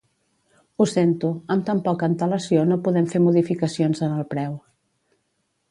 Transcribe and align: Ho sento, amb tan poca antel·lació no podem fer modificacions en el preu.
Ho 0.77 0.87
sento, 0.91 1.29
amb 1.55 1.67
tan 1.67 1.81
poca 1.89 2.09
antel·lació 2.13 2.65
no 2.71 2.79
podem 2.89 3.11
fer 3.13 3.25
modificacions 3.27 4.05
en 4.09 4.19
el 4.21 4.27
preu. 4.35 4.59